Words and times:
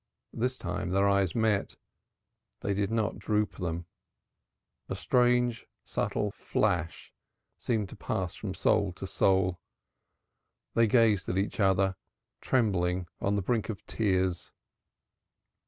This 0.33 0.57
time 0.57 0.89
their 0.89 1.07
eyes 1.07 1.35
met. 1.35 1.75
They 2.61 2.73
did 2.73 2.89
not 2.89 3.19
droop 3.19 3.57
them; 3.57 3.85
a 4.89 4.95
strange 4.95 5.67
subtle 5.83 6.31
flash 6.31 7.13
seemed 7.59 7.89
to 7.89 7.95
pass 7.95 8.33
from 8.33 8.55
soul 8.55 8.93
to 8.93 9.05
soul. 9.05 9.59
They 10.73 10.87
gazed 10.87 11.29
at 11.29 11.37
each 11.37 11.59
other, 11.59 11.95
trembling 12.41 13.05
on 13.19 13.35
the 13.35 13.43
brink 13.43 13.69
of 13.69 13.85
tears. 13.85 14.51